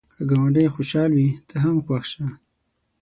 [0.15, 2.27] که ګاونډی خوشحال وي، ته هم خوښ شه